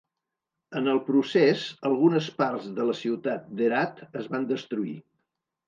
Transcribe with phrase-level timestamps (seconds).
[0.79, 4.99] En el procés, algunes parts de la ciutat d"Herat es van destruir.